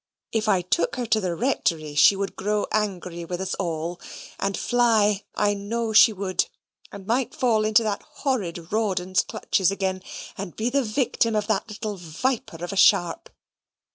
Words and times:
If 0.31 0.49
I 0.49 0.63
took 0.63 0.95
her 0.95 1.05
to 1.05 1.21
the 1.21 1.35
Rectory, 1.35 1.93
she 1.93 2.15
would 2.15 2.35
grow 2.35 2.65
angry 2.71 3.23
with 3.23 3.39
us 3.39 3.53
all, 3.59 4.01
and 4.39 4.57
fly, 4.57 5.25
I 5.35 5.53
know 5.53 5.93
she 5.93 6.11
would; 6.11 6.47
and 6.91 7.05
might 7.05 7.35
fall 7.35 7.63
into 7.63 7.83
that 7.83 8.01
horrid 8.01 8.71
Rawdon's 8.71 9.21
clutches 9.21 9.69
again, 9.69 10.01
and 10.39 10.55
be 10.55 10.71
the 10.71 10.81
victim 10.83 11.35
of 11.35 11.45
that 11.45 11.67
little 11.69 11.97
viper 11.97 12.63
of 12.65 12.73
a 12.73 12.75
Sharp. 12.75 13.29